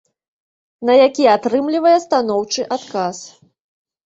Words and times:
На 0.89 0.95
які 1.05 1.23
атрымлівае 1.35 1.93
станоўчы 2.07 2.67
адказ. 2.79 3.23